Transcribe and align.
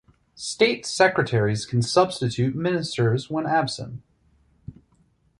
State 0.33 0.83
secretaries 0.87 1.63
can 1.63 1.83
substitute 1.83 2.55
ministers 2.55 3.29
when 3.29 3.45
absent. 3.45 4.01